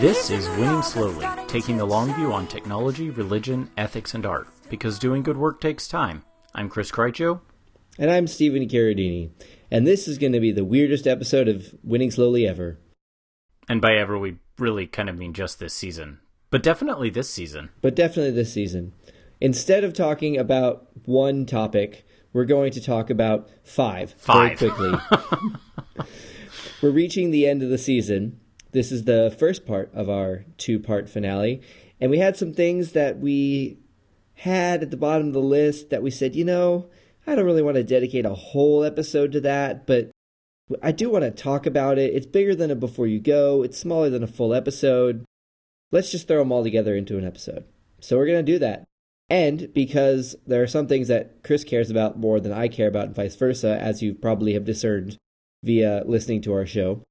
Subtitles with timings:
[0.00, 4.48] This is Winning Slowly, taking the long view on technology, religion, ethics, and art.
[4.70, 6.24] Because doing good work takes time.
[6.54, 7.42] I'm Chris Krycho.
[7.98, 9.28] And I'm Stephen Carradini.
[9.70, 12.78] And this is going to be the weirdest episode of Winning Slowly ever.
[13.68, 16.20] And by ever, we really kind of mean just this season.
[16.48, 17.68] But definitely this season.
[17.82, 18.94] But definitely this season.
[19.38, 24.58] Instead of talking about one topic, we're going to talk about five, five.
[24.58, 24.98] very quickly.
[26.82, 28.39] we're reaching the end of the season,
[28.72, 31.62] this is the first part of our two part finale.
[32.00, 33.78] And we had some things that we
[34.34, 36.88] had at the bottom of the list that we said, you know,
[37.26, 40.10] I don't really want to dedicate a whole episode to that, but
[40.82, 42.14] I do want to talk about it.
[42.14, 45.24] It's bigger than a Before You Go, it's smaller than a full episode.
[45.92, 47.64] Let's just throw them all together into an episode.
[48.00, 48.84] So we're going to do that.
[49.28, 53.06] And because there are some things that Chris cares about more than I care about,
[53.06, 55.16] and vice versa, as you probably have discerned
[55.62, 57.02] via listening to our show,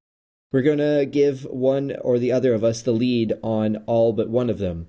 [0.52, 4.30] we're going to give one or the other of us the lead on all but
[4.30, 4.88] one of them.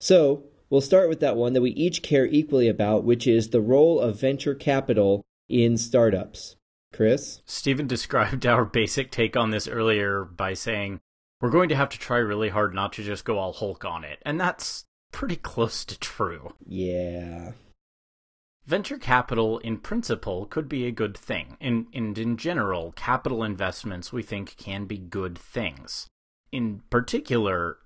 [0.00, 3.60] So, we'll start with that one that we each care equally about, which is the
[3.60, 6.56] role of venture capital in startups.
[6.92, 7.42] Chris?
[7.46, 11.00] Stephen described our basic take on this earlier by saying,
[11.40, 14.04] we're going to have to try really hard not to just go all Hulk on
[14.04, 14.20] it.
[14.24, 16.54] And that's pretty close to true.
[16.64, 17.52] Yeah.
[18.64, 24.12] Venture capital, in principle, could be a good thing, and, and in general, capital investments
[24.12, 26.06] we think can be good things.
[26.52, 27.78] In particular,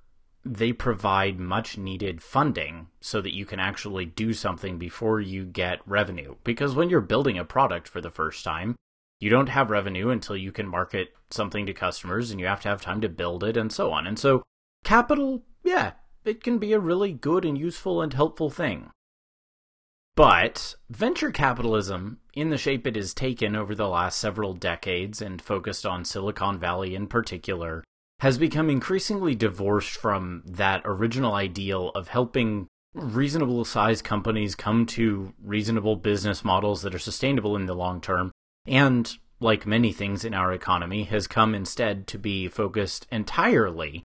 [0.44, 5.80] they provide much needed funding so that you can actually do something before you get
[5.86, 6.36] revenue.
[6.44, 8.76] Because when you're building a product for the first time,
[9.18, 12.68] you don't have revenue until you can market something to customers and you have to
[12.68, 14.06] have time to build it and so on.
[14.06, 14.42] And so,
[14.84, 15.92] capital, yeah,
[16.24, 18.90] it can be a really good and useful and helpful thing.
[20.16, 25.42] But venture capitalism, in the shape it has taken over the last several decades and
[25.42, 27.84] focused on Silicon Valley in particular,
[28.20, 35.34] has become increasingly divorced from that original ideal of helping reasonable sized companies come to
[35.42, 38.32] reasonable business models that are sustainable in the long term,
[38.66, 44.02] and, like many things in our economy, has come instead to be focused entirely,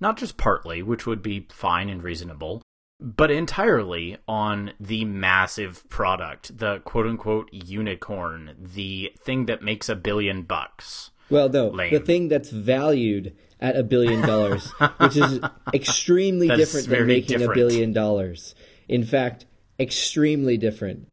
[0.00, 2.62] not just partly, which would be fine and reasonable,
[3.00, 9.96] but entirely on the massive product, the quote unquote unicorn, the thing that makes a
[9.96, 11.10] billion bucks.
[11.30, 11.92] Well, no, Lame.
[11.92, 15.40] the thing that's valued at a billion dollars, which is
[15.74, 17.52] extremely different than making different.
[17.52, 18.54] a billion dollars.
[18.88, 19.46] In fact,
[19.78, 21.08] extremely different.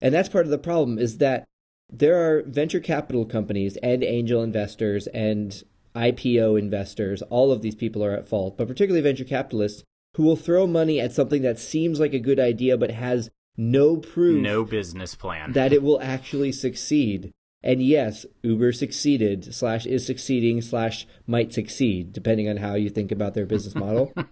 [0.00, 1.44] And that's part of the problem is that
[1.90, 5.62] there are venture capital companies and angel investors and
[5.94, 7.22] IPO investors.
[7.22, 11.00] All of these people are at fault, but particularly venture capitalists who will throw money
[11.00, 15.52] at something that seems like a good idea but has no proof no business plan.
[15.52, 17.32] that it will actually succeed.
[17.64, 23.12] And yes uber succeeded slash is succeeding slash might succeed depending on how you think
[23.12, 24.12] about their business model.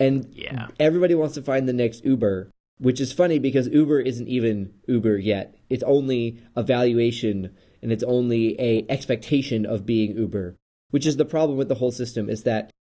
[0.00, 0.68] And yeah.
[0.80, 5.18] everybody wants to find the next uber which is funny because uber isn't even uber
[5.18, 5.56] yet.
[5.68, 10.56] It's only a valuation and it's only a expectation of being uber
[10.90, 12.72] which is the problem with the whole system is that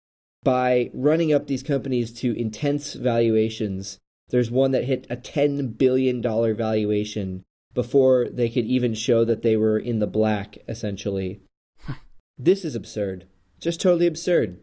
[0.44, 4.00] by running up these companies to intense valuations.
[4.30, 7.44] There's one that hit a $10 billion valuation
[7.74, 11.42] before they could even show that they were in the black, essentially.
[12.38, 13.28] this is absurd.
[13.60, 14.60] Just totally absurd.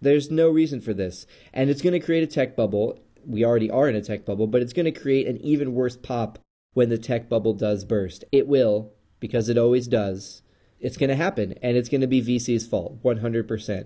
[0.00, 1.26] There's no reason for this.
[1.52, 2.98] And it's going to create a tech bubble.
[3.26, 5.96] We already are in a tech bubble, but it's going to create an even worse
[5.96, 6.38] pop
[6.72, 8.24] when the tech bubble does burst.
[8.32, 10.42] It will, because it always does.
[10.78, 13.84] It's going to happen, and it's going to be VC's fault, 100%.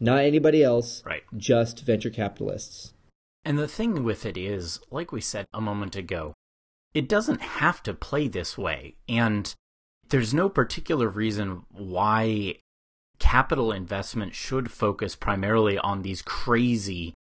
[0.00, 1.02] Not anybody else.
[1.04, 1.22] Right.
[1.36, 2.94] Just venture capitalists.
[3.44, 6.34] And the thing with it is, like we said a moment ago,
[6.94, 8.96] it doesn't have to play this way.
[9.08, 9.54] And
[10.08, 12.56] there's no particular reason why
[13.18, 17.14] capital investment should focus primarily on these crazy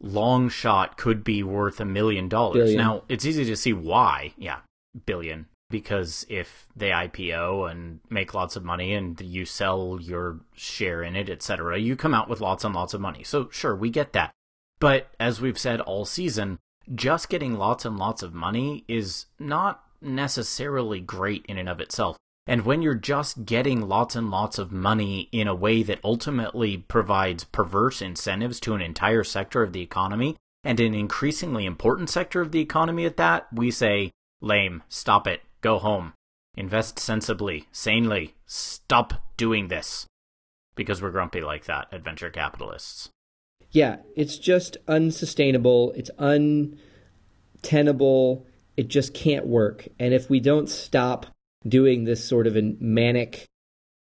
[0.00, 2.74] long shot could be worth a million dollars.
[2.74, 4.34] Now, it's easy to see why.
[4.36, 4.58] Yeah,
[5.06, 11.02] billion because if they IPO and make lots of money and you sell your share
[11.02, 13.24] in it, etc., you come out with lots and lots of money.
[13.24, 14.30] So sure, we get that.
[14.78, 16.58] But as we've said all season,
[16.94, 22.16] just getting lots and lots of money is not necessarily great in and of itself.
[22.46, 26.76] And when you're just getting lots and lots of money in a way that ultimately
[26.76, 32.40] provides perverse incentives to an entire sector of the economy, and an increasingly important sector
[32.40, 34.10] of the economy at that, we say,
[34.40, 36.12] lame, stop it, Go home.
[36.58, 38.34] Invest sensibly, sanely.
[38.44, 40.04] Stop doing this.
[40.76, 43.08] Because we're grumpy like that, adventure capitalists.
[43.70, 45.94] Yeah, it's just unsustainable.
[45.96, 46.76] It's untenable.
[48.76, 49.88] It just can't work.
[49.98, 51.28] And if we don't stop
[51.66, 53.46] doing this sort of a manic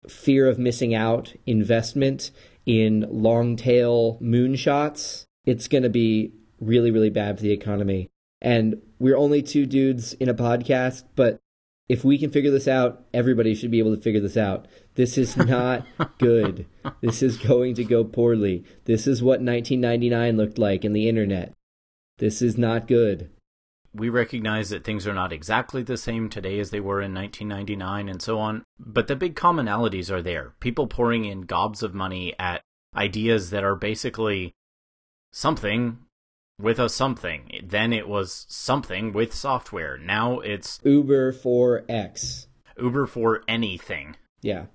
[0.08, 2.30] fear of missing out investment
[2.68, 8.10] in long tail moonshots, it's going to be really, really bad for the economy.
[8.44, 11.40] And we're only two dudes in a podcast, but
[11.90, 14.68] if we can figure this out, everybody should be able to figure this out.
[14.96, 15.86] This is not
[16.18, 16.66] good.
[17.02, 18.66] This is going to go poorly.
[18.86, 21.54] This is what 1999 looked like in the internet.
[22.18, 23.30] This is not good.
[23.94, 28.10] We recognize that things are not exactly the same today as they were in 1999
[28.10, 30.54] and so on, but the big commonalities are there.
[30.60, 32.62] People pouring in gobs of money at
[32.96, 34.54] ideas that are basically
[35.32, 36.00] something
[36.60, 37.62] with a something.
[37.64, 39.98] Then it was something with software.
[39.98, 42.48] Now it's Uber for X.
[42.78, 44.16] Uber for anything.
[44.42, 44.66] Yeah.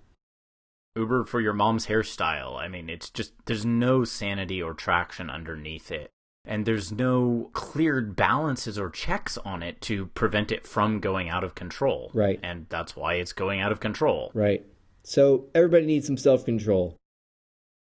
[0.96, 2.61] Uber for your mom's hairstyle.
[2.61, 6.11] I mean, it's just, there's no sanity or traction underneath it.
[6.44, 11.44] And there's no cleared balances or checks on it to prevent it from going out
[11.44, 12.11] of control.
[12.12, 12.40] Right.
[12.43, 14.32] And that's why it's going out of control.
[14.35, 14.67] Right.
[15.05, 16.96] So everybody needs some self control.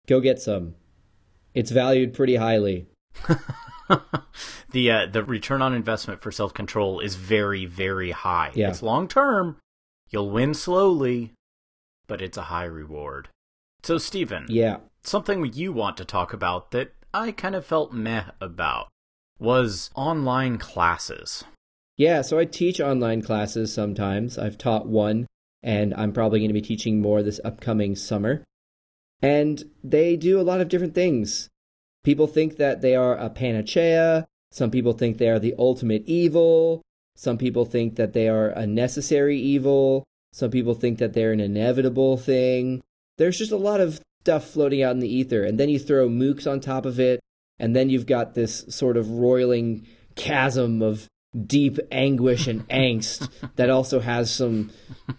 [0.08, 0.74] Go get some.
[1.54, 2.88] It's valued pretty highly.
[4.70, 8.50] the uh, the return on investment for self control is very very high.
[8.54, 8.68] Yeah.
[8.70, 9.56] It's long term.
[10.10, 11.32] You'll win slowly,
[12.06, 13.28] but it's a high reward.
[13.82, 14.78] So Stephen, Yeah.
[15.02, 18.88] something you want to talk about that I kind of felt meh about
[19.38, 21.44] was online classes.
[21.96, 24.38] Yeah, so I teach online classes sometimes.
[24.38, 25.26] I've taught one,
[25.62, 28.44] and I'm probably going to be teaching more this upcoming summer.
[29.20, 31.48] And they do a lot of different things.
[32.04, 34.26] People think that they are a panacea.
[34.50, 36.82] Some people think they are the ultimate evil.
[37.16, 40.04] Some people think that they are a necessary evil.
[40.32, 42.82] Some people think that they're an inevitable thing.
[43.16, 45.42] There's just a lot of stuff floating out in the ether.
[45.42, 47.20] And then you throw MOOCs on top of it.
[47.58, 51.08] And then you've got this sort of roiling chasm of
[51.46, 54.70] deep anguish and angst that also has some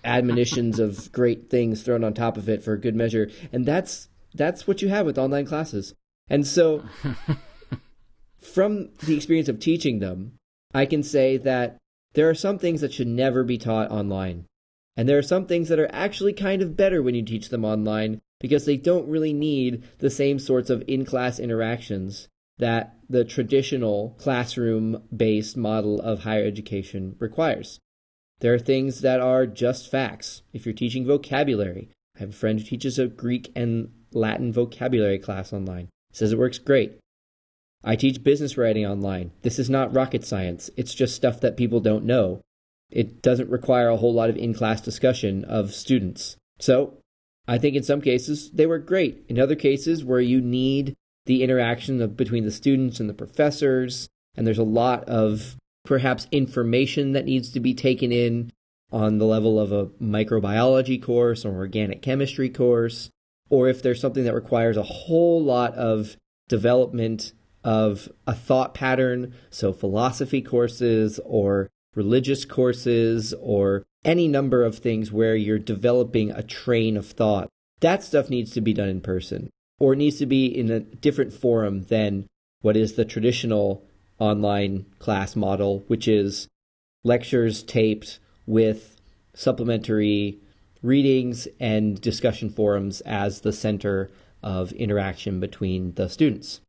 [0.04, 3.30] admonitions of great things thrown on top of it for good measure.
[3.52, 5.96] And that's that's what you have with online classes.
[6.30, 6.84] And so
[8.42, 10.34] from the experience of teaching them,
[10.74, 11.78] I can say that
[12.14, 14.46] there are some things that should never be taught online.
[14.98, 17.64] And there are some things that are actually kind of better when you teach them
[17.64, 22.28] online because they don't really need the same sorts of in class interactions
[22.58, 27.80] that the traditional classroom based model of higher education requires.
[28.40, 30.44] There are things that are just facts.
[30.54, 35.20] If you're teaching vocabulary, I have a friend who teaches a Greek and Latin vocabulary
[35.20, 35.90] class online.
[36.12, 36.98] Says it works great.
[37.84, 39.32] I teach business writing online.
[39.42, 40.70] This is not rocket science.
[40.76, 42.42] It's just stuff that people don't know.
[42.92, 46.36] It doesn't require a whole lot of in class discussion of students.
[46.60, 46.98] So,
[47.48, 49.24] I think in some cases they work great.
[49.30, 50.96] In other cases where you need
[51.26, 56.28] the interaction of, between the students and the professors, and there's a lot of perhaps
[56.32, 58.52] information that needs to be taken in
[58.92, 63.10] on the level of a microbiology course or organic chemistry course,
[63.50, 66.18] or if there's something that requires a whole lot of
[66.48, 74.78] development of a thought pattern, so philosophy courses or religious courses or any number of
[74.78, 77.50] things where you're developing a train of thought.
[77.82, 80.82] That stuff needs to be done in person or it needs to be in a
[80.82, 82.28] different forum than
[82.62, 83.84] what is the traditional
[84.20, 86.48] online class model, which is
[87.04, 88.98] lectures taped with
[89.34, 90.38] supplementary
[90.82, 94.10] readings and discussion forums as the center
[94.42, 96.62] of interaction between the students.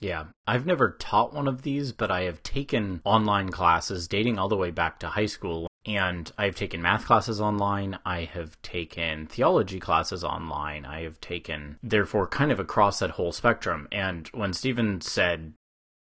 [0.00, 4.48] Yeah, I've never taught one of these, but I have taken online classes dating all
[4.48, 5.66] the way back to high school.
[5.86, 7.98] And I've taken math classes online.
[8.04, 10.84] I have taken theology classes online.
[10.84, 13.88] I have taken, therefore, kind of across that whole spectrum.
[13.92, 15.52] And when Stephen said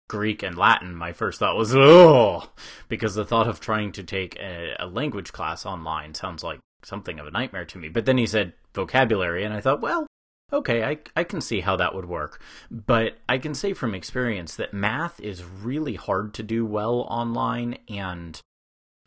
[0.08, 2.50] Greek and Latin, my first thought was, oh,
[2.90, 7.20] because the thought of trying to take a, a language class online sounds like something
[7.20, 7.90] of a nightmare to me.
[7.90, 10.08] But then he said vocabulary, and I thought, well,
[10.54, 12.42] okay, I, I can see how that would work.
[12.70, 17.78] But I can say from experience that math is really hard to do well online,
[17.90, 18.40] and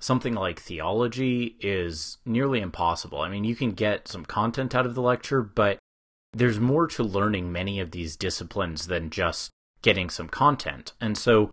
[0.00, 3.20] something like theology is nearly impossible.
[3.20, 5.78] I mean, you can get some content out of the lecture, but
[6.32, 9.50] there's more to learning many of these disciplines than just
[9.82, 10.92] getting some content.
[11.00, 11.52] And so,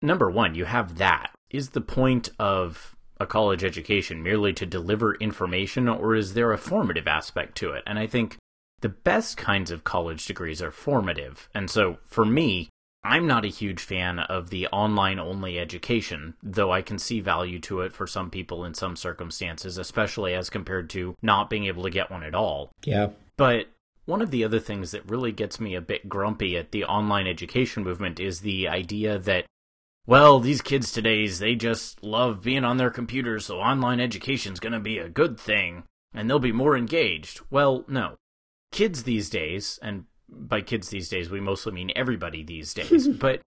[0.00, 1.32] number one, you have that.
[1.50, 6.58] Is the point of a college education merely to deliver information, or is there a
[6.58, 7.84] formative aspect to it?
[7.86, 8.38] And I think
[8.80, 11.48] the best kinds of college degrees are formative.
[11.54, 12.70] And so, for me,
[13.02, 17.58] I'm not a huge fan of the online only education, though I can see value
[17.60, 21.82] to it for some people in some circumstances, especially as compared to not being able
[21.84, 22.70] to get one at all.
[22.84, 23.10] Yeah.
[23.36, 23.68] But
[24.04, 27.26] one of the other things that really gets me a bit grumpy at the online
[27.26, 29.46] education movement is the idea that,
[30.06, 34.80] well, these kids today's, they just love being on their computers, so online education's gonna
[34.80, 37.40] be a good thing, and they'll be more engaged.
[37.50, 38.16] Well, no.
[38.72, 43.42] Kids these days, and by kids these days, we mostly mean everybody these days, but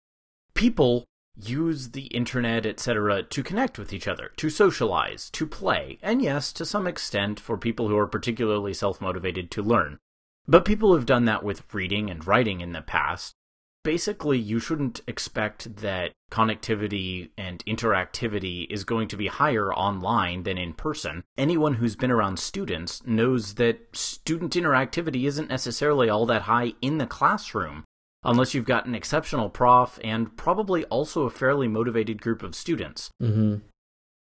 [0.54, 1.04] people
[1.36, 6.52] use the internet, etc., to connect with each other, to socialize, to play, and yes,
[6.52, 9.98] to some extent, for people who are particularly self motivated, to learn.
[10.46, 13.34] But people have done that with reading and writing in the past,
[13.84, 20.56] basically you shouldn't expect that connectivity and interactivity is going to be higher online than
[20.56, 21.22] in person.
[21.36, 26.98] Anyone who's been around students knows that student interactivity isn't necessarily all that high in
[26.98, 27.84] the classroom
[28.24, 33.10] unless you've got an exceptional prof and probably also a fairly motivated group of students.
[33.20, 33.56] Mm-hmm.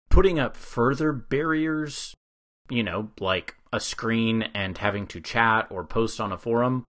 [0.09, 2.15] Putting up further barriers,
[2.69, 6.85] you know, like a screen and having to chat or post on a forum,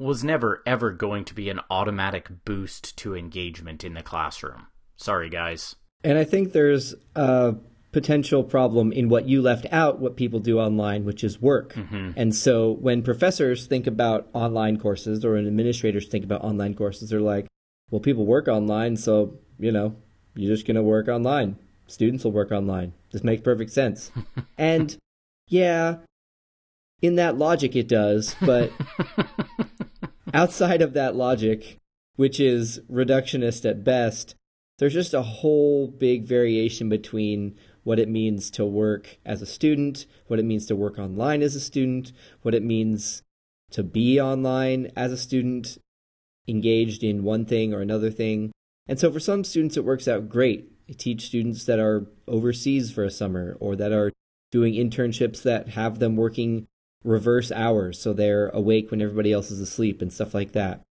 [0.00, 4.66] was never ever going to be an automatic boost to engagement in the classroom.
[4.96, 5.76] Sorry, guys.
[6.02, 7.54] And I think there's a
[7.92, 11.74] potential problem in what you left out, what people do online, which is work.
[11.74, 12.12] Mm-hmm.
[12.16, 17.10] And so when professors think about online courses or when administrators think about online courses,
[17.10, 17.46] they're like,
[17.90, 19.96] well, people work online, so, you know,
[20.34, 21.56] you're just going to work online.
[21.88, 22.92] Students will work online.
[23.10, 24.12] This makes perfect sense.
[24.58, 24.96] and
[25.48, 25.96] yeah,
[27.02, 28.70] in that logic, it does, but
[30.32, 31.78] outside of that logic,
[32.16, 34.34] which is reductionist at best,
[34.78, 40.06] there's just a whole big variation between what it means to work as a student,
[40.26, 43.22] what it means to work online as a student, what it means
[43.70, 45.78] to be online as a student,
[46.48, 48.52] engaged in one thing or another thing.
[48.86, 50.72] And so for some students, it works out great.
[50.88, 54.10] I teach students that are overseas for a summer or that are
[54.50, 56.66] doing internships that have them working
[57.04, 60.82] reverse hours so they're awake when everybody else is asleep and stuff like that.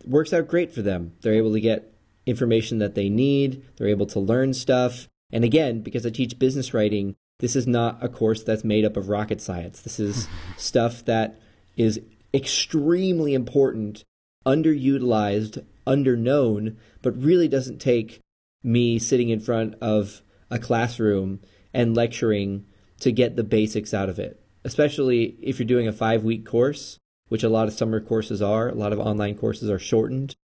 [0.00, 1.12] It works out great for them.
[1.20, 1.92] They're able to get
[2.26, 5.08] information that they need, they're able to learn stuff.
[5.30, 8.96] And again, because I teach business writing, this is not a course that's made up
[8.96, 9.80] of rocket science.
[9.80, 11.40] This is stuff that
[11.76, 12.00] is
[12.34, 14.04] extremely important,
[14.46, 18.20] underutilized, underknown, but really doesn't take
[18.62, 21.40] me sitting in front of a classroom
[21.74, 22.64] and lecturing
[23.00, 26.98] to get the basics out of it especially if you're doing a five week course,
[27.28, 30.34] which a lot of summer courses are, a lot of online courses are shortened,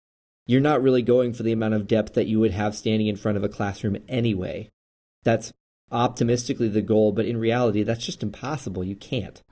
[0.46, 3.16] you're not really going for the amount of depth that you would have standing in
[3.16, 4.68] front of a classroom anyway.
[5.22, 5.52] That's
[5.92, 8.82] optimistically the goal, but in reality, that's just impossible.
[8.82, 9.42] You can't.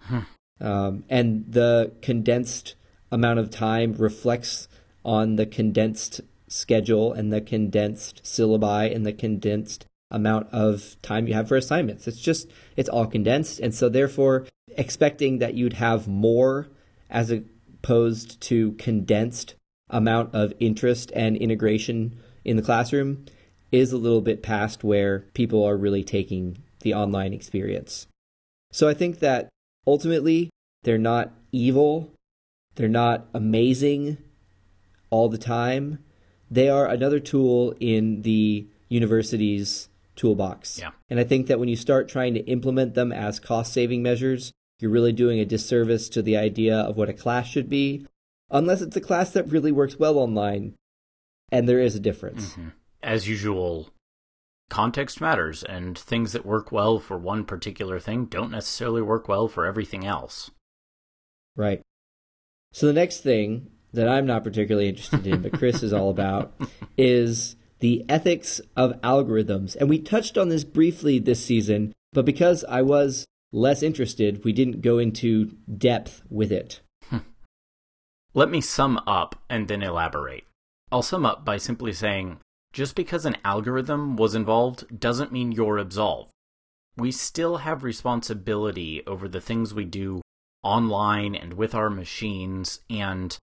[0.60, 2.76] Um, and the condensed
[3.12, 4.68] amount of time reflects
[5.04, 11.34] on the condensed schedule and the condensed syllabi and the condensed amount of time you
[11.34, 12.06] have for assignments.
[12.06, 13.60] It's just, it's all condensed.
[13.60, 14.46] And so, therefore,
[14.76, 16.68] expecting that you'd have more
[17.10, 19.54] as opposed to condensed
[19.90, 23.24] amount of interest and integration in the classroom
[23.72, 28.06] is a little bit past where people are really taking the online experience.
[28.72, 29.48] So I think that
[29.86, 30.50] ultimately
[30.82, 32.12] they're not evil,
[32.74, 34.18] they're not amazing
[35.10, 35.98] all the time.
[36.50, 40.78] They are another tool in the university's toolbox.
[40.78, 40.90] Yeah.
[41.08, 44.52] And I think that when you start trying to implement them as cost saving measures,
[44.80, 48.06] you're really doing a disservice to the idea of what a class should be,
[48.50, 50.74] unless it's a class that really works well online.
[51.52, 52.52] And there is a difference.
[52.52, 52.68] Mm-hmm.
[53.02, 53.90] As usual,
[54.68, 59.48] context matters, and things that work well for one particular thing don't necessarily work well
[59.48, 60.50] for everything else.
[61.54, 61.80] Right.
[62.72, 66.52] So the next thing that I'm not particularly interested in, but Chris is all about,
[66.98, 69.76] is the ethics of algorithms.
[69.76, 74.52] And we touched on this briefly this season, but because I was less interested, we
[74.52, 76.80] didn't go into depth with it.
[77.08, 77.18] Hmm.
[78.34, 80.44] Let me sum up and then elaborate.
[80.90, 82.38] I'll sum up by simply saying
[82.72, 86.30] just because an algorithm was involved doesn't mean you're absolved.
[86.96, 90.22] We still have responsibility over the things we do
[90.62, 93.36] online and with our machines, and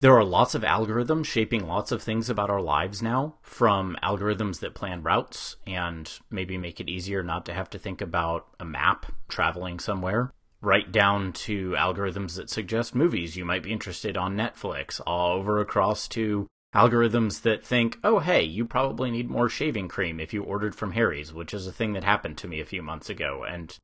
[0.00, 4.60] there are lots of algorithms shaping lots of things about our lives now, from algorithms
[4.60, 8.64] that plan routes and maybe make it easier not to have to think about a
[8.64, 14.36] map traveling somewhere, right down to algorithms that suggest movies you might be interested on
[14.36, 19.88] Netflix, all over across to algorithms that think, oh, hey, you probably need more shaving
[19.88, 22.66] cream if you ordered from Harry's, which is a thing that happened to me a
[22.66, 23.44] few months ago.
[23.48, 23.76] And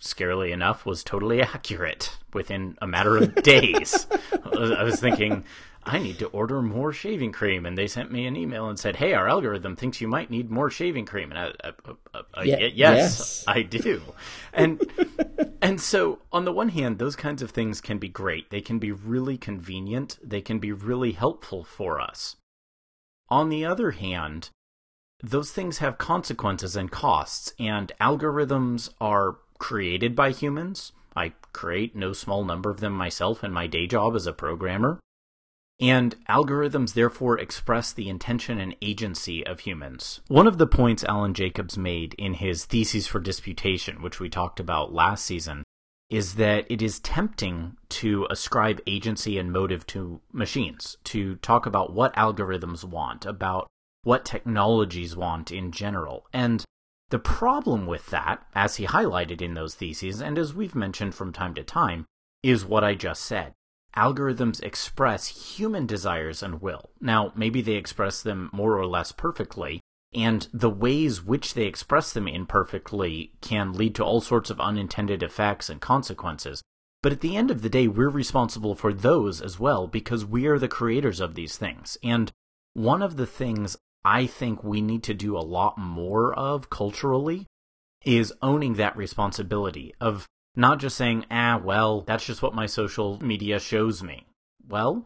[0.00, 4.06] scarily enough, was totally accurate within a matter of days.
[4.44, 5.44] I was thinking,
[5.82, 8.96] I need to order more shaving cream, and they sent me an email and said,
[8.96, 11.70] "Hey, our algorithm thinks you might need more shaving cream." And I,
[12.14, 13.44] I, I, Yeah, yes, yes.
[13.46, 14.02] I do.
[14.52, 14.82] And
[15.62, 18.50] and so, on the one hand, those kinds of things can be great.
[18.50, 20.18] They can be really convenient.
[20.22, 22.36] They can be really helpful for us.
[23.30, 24.50] On the other hand,
[25.22, 30.90] those things have consequences and costs, and algorithms are created by humans.
[31.14, 34.98] I create no small number of them myself in my day job as a programmer.
[35.80, 40.20] And algorithms therefore express the intention and agency of humans.
[40.26, 44.60] One of the points Alan Jacobs made in his Theses for Disputation, which we talked
[44.60, 45.62] about last season,
[46.10, 51.92] is that it is tempting to ascribe agency and motive to machines, to talk about
[51.94, 53.68] what algorithms want, about
[54.02, 56.26] what technologies want in general.
[56.32, 56.64] And
[57.10, 61.32] the problem with that, as he highlighted in those theses, and as we've mentioned from
[61.32, 62.06] time to time,
[62.42, 63.52] is what I just said.
[63.96, 65.26] Algorithms express
[65.56, 66.90] human desires and will.
[67.00, 69.80] Now, maybe they express them more or less perfectly,
[70.14, 75.22] and the ways which they express them imperfectly can lead to all sorts of unintended
[75.22, 76.62] effects and consequences.
[77.02, 80.46] But at the end of the day, we're responsible for those as well because we
[80.46, 81.98] are the creators of these things.
[82.02, 82.30] And
[82.74, 87.46] one of the things I think we need to do a lot more of culturally
[88.04, 90.26] is owning that responsibility of
[90.56, 94.26] not just saying, ah, well, that's just what my social media shows me.
[94.66, 95.04] Well,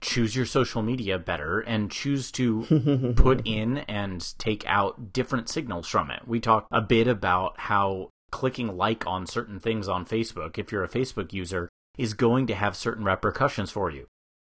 [0.00, 5.88] choose your social media better and choose to put in and take out different signals
[5.88, 6.22] from it.
[6.26, 10.84] We talked a bit about how clicking like on certain things on Facebook, if you're
[10.84, 14.06] a Facebook user, is going to have certain repercussions for you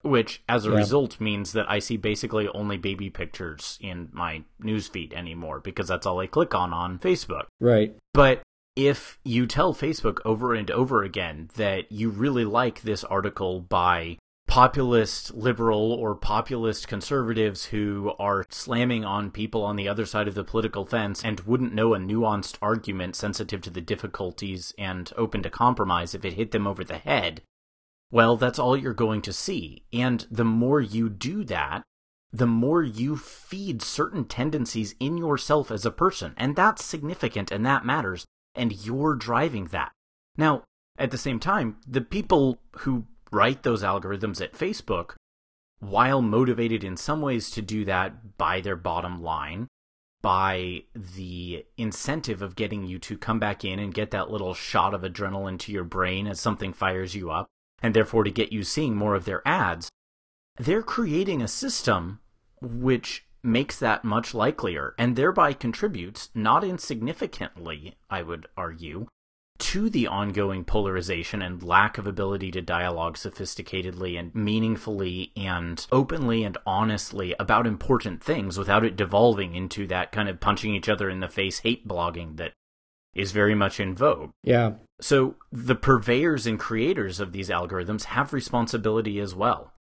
[0.04, 0.78] which as a yeah.
[0.78, 6.06] result means that I see basically only baby pictures in my newsfeed anymore because that's
[6.06, 7.46] all I click on on Facebook.
[7.60, 7.96] Right.
[8.14, 8.42] But
[8.76, 14.18] if you tell Facebook over and over again that you really like this article by
[14.48, 20.36] populist liberal or populist conservatives who are slamming on people on the other side of
[20.36, 25.42] the political fence and wouldn't know a nuanced argument sensitive to the difficulties and open
[25.42, 27.42] to compromise if it hit them over the head,
[28.14, 29.82] well, that's all you're going to see.
[29.92, 31.82] And the more you do that,
[32.32, 36.36] the more you feed certain tendencies in yourself as a person.
[36.38, 38.26] And that's significant and that matters.
[38.54, 39.94] And you're driving that.
[40.38, 40.62] Now,
[40.96, 45.16] at the same time, the people who write those algorithms at Facebook,
[45.80, 49.68] while motivated in some ways to do that by their bottom line,
[50.22, 54.94] by the incentive of getting you to come back in and get that little shot
[54.94, 57.48] of adrenaline to your brain as something fires you up,
[57.84, 59.90] and therefore to get you seeing more of their ads,
[60.58, 62.20] they're creating a system
[62.62, 69.08] which makes that much likelier and thereby contributes, not insignificantly, I would argue,
[69.60, 76.44] to the ongoing polarization and lack of ability to dialogue sophisticatedly and meaningfully and openly
[76.44, 81.10] and honestly about important things without it devolving into that kind of punching each other
[81.10, 82.54] in the face hate blogging that
[83.16, 84.32] is very much in vogue.
[84.44, 84.74] Yeah.
[85.02, 89.74] So the purveyors and creators of these algorithms have responsibility as well.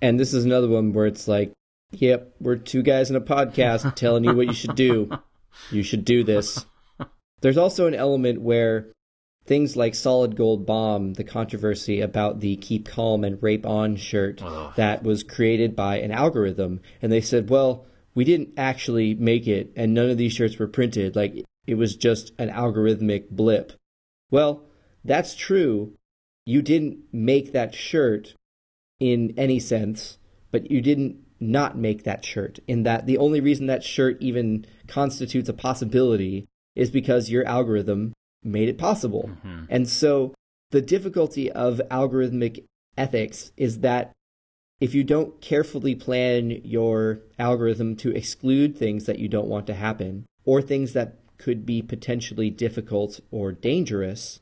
[0.00, 1.52] And this is another one where it's like,
[1.90, 5.10] yep, we're two guys in a podcast telling you what you should do.
[5.70, 6.64] You should do this.
[7.40, 8.92] There's also an element where
[9.46, 14.42] things like Solid Gold Bomb, the controversy about the Keep Calm and Rape On shirt
[14.42, 14.72] Ugh.
[14.76, 19.72] that was created by an algorithm, and they said, well, we didn't actually make it,
[19.76, 21.16] and none of these shirts were printed.
[21.16, 23.74] Like, it was just an algorithmic blip.
[24.28, 24.64] Well,
[25.04, 25.92] that's true.
[26.44, 28.34] You didn't make that shirt
[28.98, 30.18] in any sense,
[30.50, 32.58] but you didn't not make that shirt.
[32.66, 38.14] In that the only reason that shirt even constitutes a possibility is because your algorithm
[38.42, 39.30] made it possible.
[39.32, 39.66] Mm-hmm.
[39.68, 40.34] And so
[40.72, 42.64] the difficulty of algorithmic
[42.98, 44.10] ethics is that
[44.80, 49.74] if you don't carefully plan your algorithm to exclude things that you don't want to
[49.74, 54.40] happen or things that could be potentially difficult or dangerous,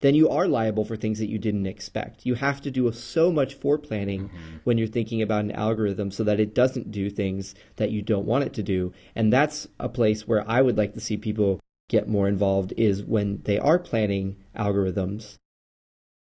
[0.00, 2.26] then you are liable for things that you didn't expect.
[2.26, 4.56] You have to do so much foreplanning mm-hmm.
[4.64, 8.26] when you're thinking about an algorithm so that it doesn't do things that you don't
[8.26, 8.92] want it to do.
[9.14, 13.04] And that's a place where I would like to see people get more involved is
[13.04, 15.36] when they are planning algorithms.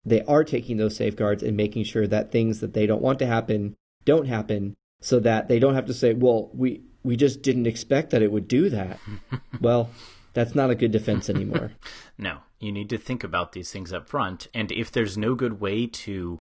[0.05, 3.27] They are taking those safeguards and making sure that things that they don't want to
[3.27, 7.67] happen don't happen so that they don't have to say, well, we we just didn't
[7.67, 8.99] expect that it would do that.
[9.61, 9.91] well,
[10.35, 11.73] that's not a good defense anymore.
[12.19, 14.49] no, you need to think about these things up front.
[14.55, 16.39] And if there's no good way to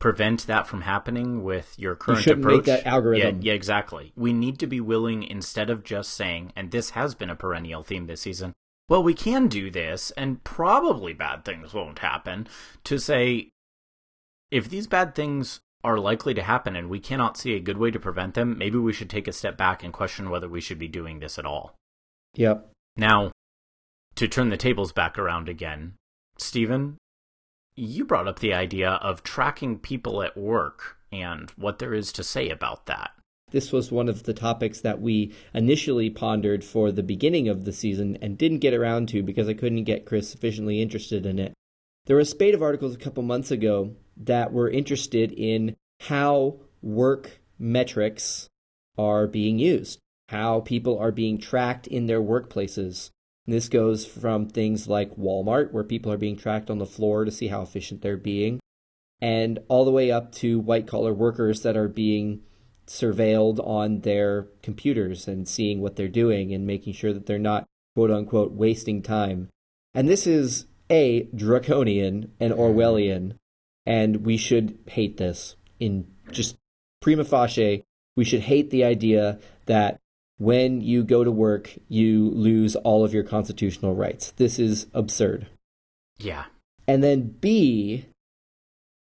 [0.00, 3.40] prevent that from happening with your current you approach, make that algorithm.
[3.40, 4.12] Yeah, yeah, exactly.
[4.16, 7.84] We need to be willing, instead of just saying, and this has been a perennial
[7.84, 8.52] theme this season,
[8.88, 12.48] well, we can do this, and probably bad things won't happen,
[12.84, 13.50] to say,
[14.50, 17.90] if these bad things are likely to happen and we cannot see a good way
[17.90, 20.78] to prevent them, maybe we should take a step back and question whether we should
[20.78, 21.74] be doing this at all.
[22.34, 22.70] Yep.
[22.96, 23.32] Now,
[24.14, 25.94] to turn the tables back around again,
[26.38, 26.98] Stephen,
[27.74, 32.22] you brought up the idea of tracking people at work and what there is to
[32.22, 33.12] say about that.
[33.50, 37.72] This was one of the topics that we initially pondered for the beginning of the
[37.72, 41.52] season and didn't get around to because I couldn't get Chris sufficiently interested in it.
[42.06, 46.60] There were a spate of articles a couple months ago that were interested in how
[46.80, 48.48] work metrics
[48.98, 49.98] are being used,
[50.28, 53.10] how people are being tracked in their workplaces.
[53.46, 57.24] And this goes from things like Walmart, where people are being tracked on the floor
[57.24, 58.60] to see how efficient they're being,
[59.20, 62.42] and all the way up to white collar workers that are being
[62.86, 67.64] surveilled on their computers and seeing what they're doing and making sure that they're not
[67.94, 69.48] quote unquote wasting time.
[69.94, 73.36] And this is a draconian and Orwellian,
[73.86, 76.56] and we should hate this in just
[77.00, 77.84] prima facie.
[78.16, 79.98] We should hate the idea that
[80.38, 84.32] when you go to work, you lose all of your constitutional rights.
[84.32, 85.46] This is absurd.
[86.18, 86.44] Yeah.
[86.86, 88.06] And then B,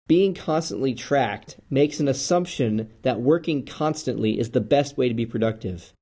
[0.09, 5.25] being constantly tracked makes an assumption that working constantly is the best way to be
[5.25, 5.93] productive.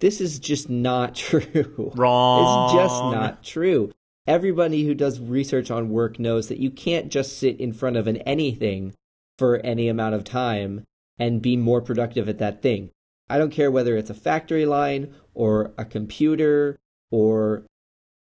[0.00, 1.92] This is just not true.
[1.94, 2.64] Wrong.
[2.64, 3.92] It's just not true.
[4.28, 8.06] Everybody who does research on work knows that you can't just sit in front of
[8.06, 8.92] an anything
[9.38, 10.84] for any amount of time
[11.18, 12.90] and be more productive at that thing.
[13.30, 16.76] I don't care whether it's a factory line or a computer
[17.10, 17.64] or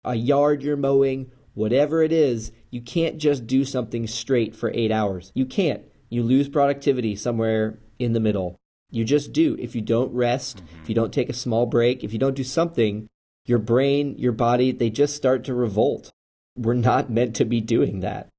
[0.04, 4.92] a yard you're mowing, whatever it is, you can't just do something straight for eight
[4.92, 5.32] hours.
[5.36, 5.84] You can't.
[6.10, 8.58] You lose productivity somewhere in the middle.
[8.90, 9.56] You just do.
[9.60, 10.82] If you don't rest, mm-hmm.
[10.82, 13.08] if you don't take a small break, if you don't do something,
[13.46, 16.12] your brain, your body, they just start to revolt.
[16.56, 18.30] We're not meant to be doing that.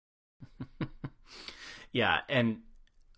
[1.92, 2.58] yeah, and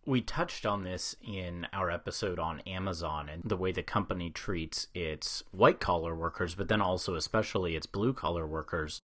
[0.07, 4.89] we touched on this in our episode on Amazon and the way the company treats
[4.95, 9.01] its white collar workers, but then also especially its blue collar workers.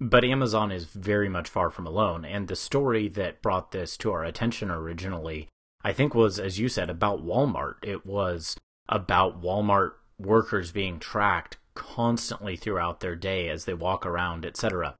[0.00, 4.10] But Amazon is very much far from alone, and the story that brought this to
[4.10, 5.48] our attention originally
[5.84, 7.74] I think was, as you said, about Walmart.
[7.82, 8.56] It was
[8.88, 14.96] about Walmart workers being tracked constantly throughout their day as they walk around, etc.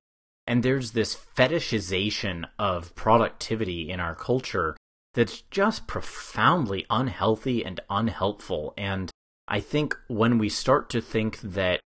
[0.46, 4.76] And there's this fetishization of productivity in our culture
[5.14, 8.74] that's just profoundly unhealthy and unhelpful.
[8.76, 9.10] And
[9.48, 11.80] I think when we start to think that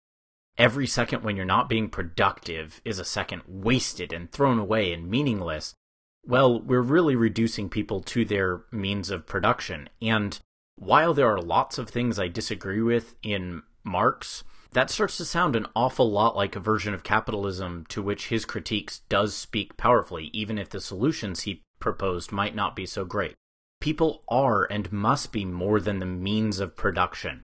[0.57, 5.09] every second when you're not being productive is a second wasted and thrown away and
[5.09, 5.73] meaningless,
[6.23, 9.89] well, we're really reducing people to their means of production.
[10.01, 10.39] And
[10.75, 14.43] while there are lots of things I disagree with in Marx,
[14.75, 18.43] that starts to sound an awful lot like a version of capitalism to which his
[18.43, 23.35] critiques does speak powerfully, even if the solutions he proposed might not be so great.
[23.79, 27.41] People are and must be more than the means of production.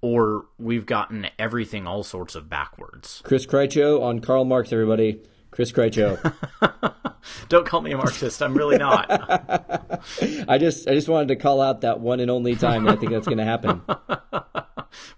[0.00, 3.22] Or we've gotten everything all sorts of backwards.
[3.24, 5.22] Chris Krycho on Karl Marx, everybody.
[5.52, 6.34] Chris Krycho.
[7.48, 8.42] Don't call me a Marxist.
[8.42, 9.06] I'm really not.
[10.48, 12.98] I just I just wanted to call out that one and only time and I
[12.98, 13.82] think that's going to happen.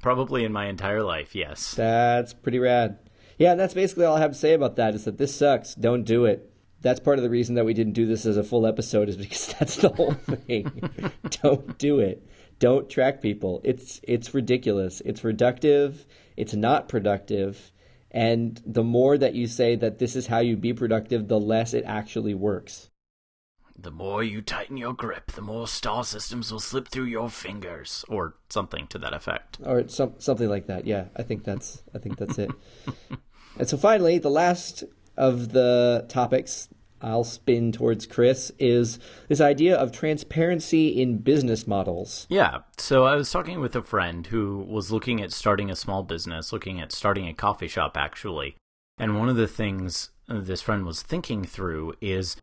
[0.00, 1.74] Probably in my entire life, yes.
[1.74, 2.98] That's pretty rad.
[3.38, 5.74] Yeah, and that's basically all I have to say about that is that this sucks.
[5.74, 6.50] Don't do it.
[6.80, 9.16] That's part of the reason that we didn't do this as a full episode is
[9.16, 10.90] because that's the whole thing.
[11.42, 12.26] Don't do it.
[12.58, 13.60] Don't track people.
[13.64, 15.00] It's it's ridiculous.
[15.04, 16.04] It's reductive.
[16.37, 17.72] It's not productive
[18.14, 21.74] and the more that you say that this is how you be productive, the less
[21.74, 22.88] it actually works.
[23.76, 28.04] The more you tighten your grip, the more star systems will slip through your fingers,
[28.08, 29.58] or something to that effect.
[29.64, 30.87] Or some, something like that.
[30.87, 32.50] Yeah, I think that's I think that's it.
[33.58, 34.84] and so finally, the last
[35.16, 36.68] of the topics
[37.04, 42.26] I'll spin towards Chris is this idea of transparency in business models.
[42.30, 42.60] Yeah.
[42.78, 46.52] So I was talking with a friend who was looking at starting a small business,
[46.52, 48.56] looking at starting a coffee shop actually.
[48.98, 52.37] And one of the things this friend was thinking through is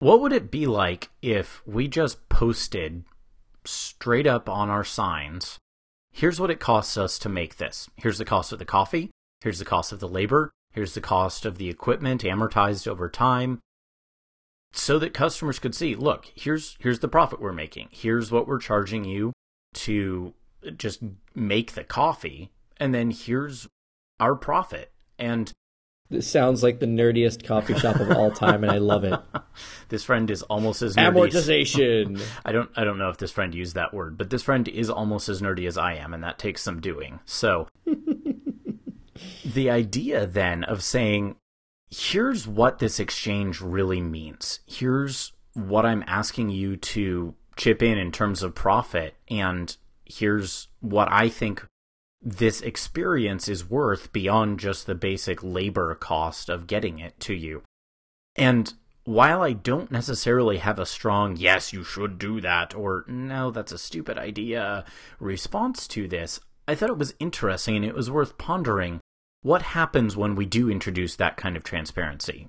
[0.00, 3.04] what would it be like if we just posted
[3.64, 5.58] straight up on our signs
[6.12, 7.88] here's what it costs us to make this.
[7.96, 9.10] Here's the cost of the coffee.
[9.40, 10.50] Here's the cost of the labor.
[10.72, 13.60] Here's the cost of the equipment amortized over time
[14.72, 17.88] so that customers could see, look, here's here's the profit we're making.
[17.90, 19.32] Here's what we're charging you
[19.74, 20.34] to
[20.76, 21.00] just
[21.34, 23.66] make the coffee, and then here's
[24.20, 24.92] our profit.
[25.18, 25.52] And
[26.10, 29.18] this sounds like the nerdiest coffee shop of all time, and I love it.
[29.90, 31.30] this friend is almost as nerdy.
[31.30, 32.20] Amortization.
[32.44, 32.68] I don't.
[32.76, 35.40] I don't know if this friend used that word, but this friend is almost as
[35.40, 37.20] nerdy as I am, and that takes some doing.
[37.26, 37.68] So,
[39.44, 41.36] the idea then of saying,
[41.90, 44.60] here's what this exchange really means.
[44.66, 51.06] Here's what I'm asking you to chip in in terms of profit, and here's what
[51.12, 51.64] I think
[52.22, 57.62] this experience is worth beyond just the basic labor cost of getting it to you.
[58.36, 58.72] And
[59.04, 63.72] while I don't necessarily have a strong, yes, you should do that, or no, that's
[63.72, 64.84] a stupid idea
[65.18, 69.00] response to this, I thought it was interesting and it was worth pondering
[69.42, 72.48] what happens when we do introduce that kind of transparency?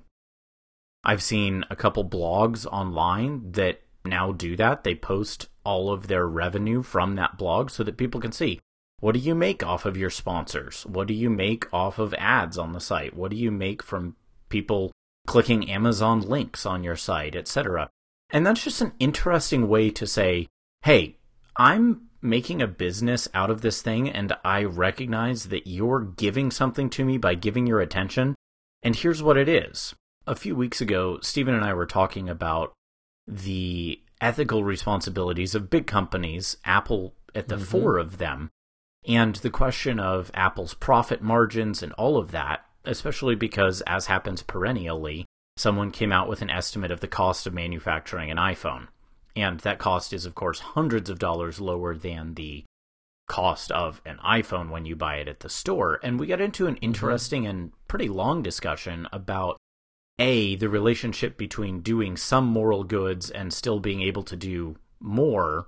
[1.02, 4.84] I've seen a couple blogs online that now do that.
[4.84, 8.60] They post all of their revenue from that blog so that people can see
[9.02, 10.86] what do you make off of your sponsors?
[10.86, 13.16] What do you make off of ads on the site?
[13.16, 14.14] What do you make from
[14.48, 14.92] people
[15.26, 17.90] clicking Amazon links on your site, etc.?
[18.30, 20.46] And that's just an interesting way to say,
[20.84, 21.16] hey,
[21.56, 26.88] I'm making a business out of this thing and I recognize that you're giving something
[26.90, 28.36] to me by giving your attention.
[28.84, 29.96] And here's what it is.
[30.28, 32.72] A few weeks ago, Stephen and I were talking about
[33.26, 37.64] the ethical responsibilities of big companies, Apple at the mm-hmm.
[37.64, 38.52] fore of them,
[39.06, 44.42] and the question of Apple's profit margins and all of that, especially because, as happens
[44.42, 48.88] perennially, someone came out with an estimate of the cost of manufacturing an iPhone.
[49.34, 52.64] And that cost is, of course, hundreds of dollars lower than the
[53.28, 55.98] cost of an iPhone when you buy it at the store.
[56.02, 56.84] And we got into an mm-hmm.
[56.84, 59.56] interesting and pretty long discussion about
[60.18, 65.66] A, the relationship between doing some moral goods and still being able to do more,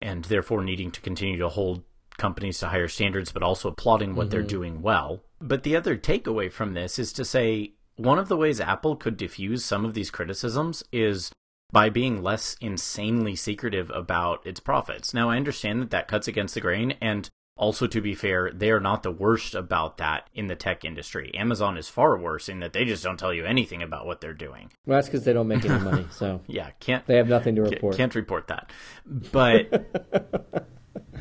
[0.00, 1.82] and therefore needing to continue to hold
[2.16, 4.30] companies to higher standards, but also applauding what mm-hmm.
[4.30, 5.22] they're doing well.
[5.40, 9.16] But the other takeaway from this is to say one of the ways Apple could
[9.16, 11.30] diffuse some of these criticisms is
[11.72, 15.12] by being less insanely secretive about its profits.
[15.12, 18.70] Now, I understand that that cuts against the grain, and also to be fair, they
[18.70, 21.34] are not the worst about that in the tech industry.
[21.34, 24.34] Amazon is far worse in that they just don't tell you anything about what they're
[24.34, 24.70] doing.
[24.84, 26.06] Well, that's because they don't make any money.
[26.10, 27.96] So yeah, can't they have nothing to report?
[27.96, 28.70] Can't report that.
[29.06, 30.68] But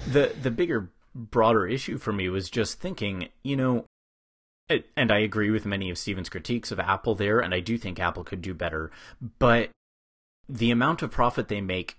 [0.08, 3.86] the the bigger broader issue for me was just thinking, you know,
[4.70, 8.00] and I agree with many of Stephen's critiques of Apple there, and I do think
[8.00, 8.92] Apple could do better,
[9.40, 9.70] but
[10.50, 11.98] the amount of profit they make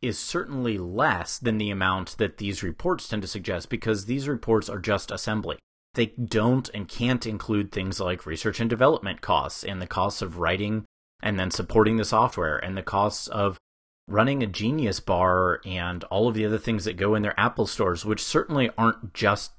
[0.00, 4.68] is certainly less than the amount that these reports tend to suggest because these reports
[4.68, 5.58] are just assembly.
[5.94, 10.38] They don't and can't include things like research and development costs and the costs of
[10.38, 10.84] writing
[11.22, 13.56] and then supporting the software and the costs of
[14.06, 17.66] running a Genius bar and all of the other things that go in their Apple
[17.66, 19.52] stores, which certainly aren't just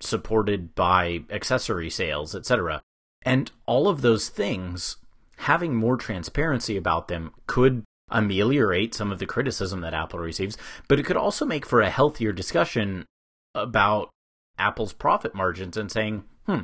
[0.00, 2.82] supported by accessory sales, etc.
[3.24, 4.96] And all of those things,
[5.38, 10.56] having more transparency about them could ameliorate some of the criticism that Apple receives,
[10.88, 13.06] but it could also make for a healthier discussion
[13.54, 14.10] about
[14.58, 16.60] Apple's profit margins and saying, hmm,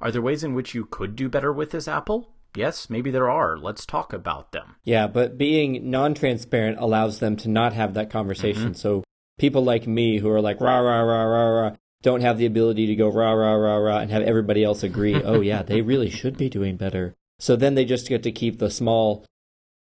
[0.00, 2.32] are there ways in which you could do better with this Apple?
[2.56, 3.56] Yes, maybe there are.
[3.56, 4.76] Let's talk about them.
[4.84, 8.70] Yeah, but being non transparent allows them to not have that conversation.
[8.70, 8.74] Mm-hmm.
[8.74, 9.04] So
[9.38, 12.86] people like me who are like, rah, rah, rah, rah, rah, don't have the ability
[12.86, 16.10] to go rah, rah, rah, rah, and have everybody else agree, oh, yeah, they really
[16.10, 17.14] should be doing better.
[17.38, 19.24] So then they just get to keep the small,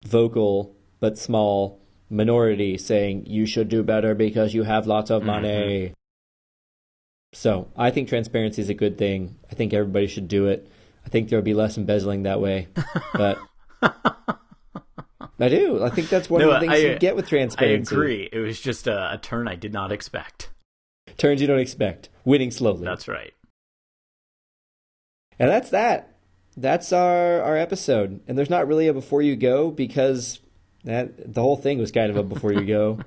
[0.04, 5.48] vocal, but small minority saying, you should do better because you have lots of money.
[5.48, 5.92] Mm-hmm.
[7.32, 9.36] So I think transparency is a good thing.
[9.50, 10.70] I think everybody should do it.
[11.06, 12.66] I think there would be less embezzling that way.
[13.14, 13.38] But
[15.38, 15.84] I do.
[15.84, 17.94] I think that's one no, of the things I, you get with transparency.
[17.94, 18.28] I agree.
[18.32, 20.50] It was just a, a turn I did not expect.
[21.16, 22.08] Turns you don't expect.
[22.24, 22.84] Winning slowly.
[22.84, 23.32] That's right.
[25.38, 26.16] And that's that.
[26.56, 28.20] That's our our episode.
[28.26, 30.40] And there's not really a before you go because
[30.84, 32.98] that the whole thing was kind of a before you go.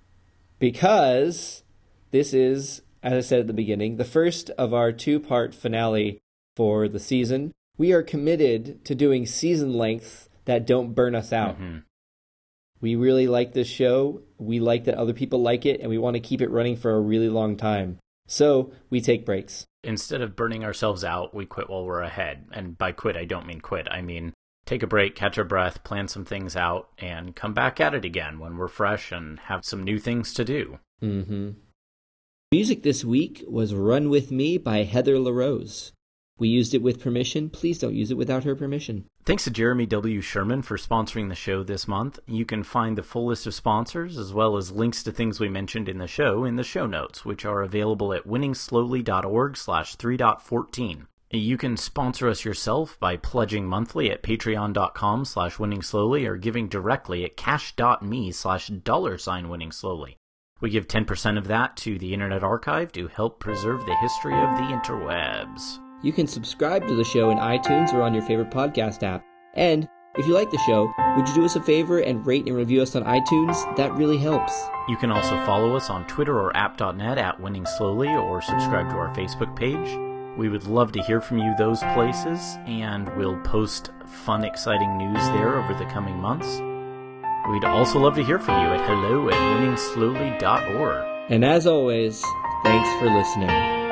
[0.58, 1.62] because
[2.10, 6.20] this is, as I said at the beginning, the first of our two part finale
[6.58, 7.52] for the season.
[7.76, 11.54] We are committed to doing season lengths that don't burn us out.
[11.54, 11.78] Mm-hmm.
[12.80, 14.22] We really like this show.
[14.38, 16.90] We like that other people like it, and we want to keep it running for
[16.90, 18.00] a really long time.
[18.26, 19.66] So we take breaks.
[19.84, 22.46] Instead of burning ourselves out, we quit while we're ahead.
[22.50, 23.86] And by quit, I don't mean quit.
[23.88, 24.32] I mean
[24.66, 28.04] take a break, catch our breath, plan some things out, and come back at it
[28.04, 30.80] again when we're fresh and have some new things to do.
[31.00, 31.50] Mm-hmm.
[32.50, 35.92] Music this week was Run With Me by Heather LaRose.
[36.38, 37.50] We used it with permission.
[37.50, 39.06] Please don't use it without her permission.
[39.24, 40.20] Thanks to Jeremy W.
[40.20, 42.20] Sherman for sponsoring the show this month.
[42.26, 45.48] You can find the full list of sponsors as well as links to things we
[45.48, 51.06] mentioned in the show in the show notes, which are available at winningslowly.org slash 3.14.
[51.30, 57.24] You can sponsor us yourself by pledging monthly at patreon.com slash winningslowly or giving directly
[57.24, 60.16] at cash.me slash dollar sign winning slowly.
[60.60, 64.56] We give 10% of that to the Internet Archive to help preserve the history of
[64.56, 65.78] the interwebs.
[66.02, 69.24] You can subscribe to the show in iTunes or on your favorite podcast app.
[69.54, 72.56] And if you like the show, would you do us a favor and rate and
[72.56, 73.76] review us on iTunes?
[73.76, 74.52] That really helps.
[74.88, 78.96] You can also follow us on Twitter or app.net at Winning Slowly or subscribe to
[78.96, 79.96] our Facebook page.
[80.38, 85.26] We would love to hear from you those places, and we'll post fun, exciting news
[85.30, 86.60] there over the coming months.
[87.50, 91.30] We'd also love to hear from you at hello at winningslowly.org.
[91.30, 92.22] And as always,
[92.62, 93.87] thanks for listening.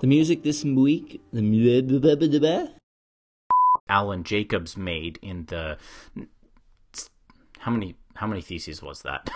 [0.00, 1.42] The music this week, the
[3.86, 5.76] Alan Jacobs made in the
[7.58, 9.28] how many how many theses was that?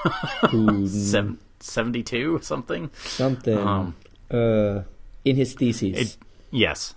[0.88, 3.58] Seven, 72 something something.
[3.58, 3.96] Um,
[4.30, 4.82] uh,
[5.24, 5.98] in his theses.
[5.98, 6.16] It,
[6.50, 6.94] yes,